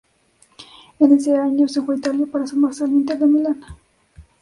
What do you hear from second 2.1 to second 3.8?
para sumarse al Inter de Milán.